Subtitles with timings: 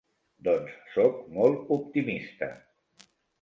[0.45, 2.49] Doncs soc molt optimista.